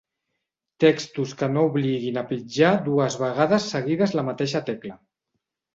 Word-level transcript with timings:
Textos 0.83 1.33
que 1.41 1.49
no 1.57 1.65
obliguin 1.69 2.19
a 2.23 2.25
pitjar 2.33 2.73
dues 2.89 3.21
vegades 3.27 3.71
seguides 3.77 4.19
la 4.21 4.27
mateixa 4.33 4.69
tecla. 4.73 5.01